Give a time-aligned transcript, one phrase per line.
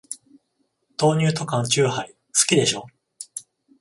[0.97, 2.17] 豆乳と缶チューハイ、好
[2.47, 2.87] きでしょ。